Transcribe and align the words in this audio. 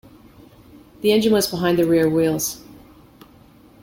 The 1.01 1.11
engine 1.11 1.31
was 1.33 1.45
behind 1.47 1.77
the 1.77 1.85
rear 1.85 2.09
wheels. 2.09 2.59